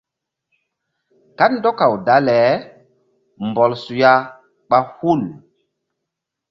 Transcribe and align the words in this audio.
Kandɔkaw 1.37 1.93
dale 2.05 2.39
mbɔl 3.47 3.71
suya 3.83 4.13
ɓa 4.69 4.77
hul. 4.95 5.21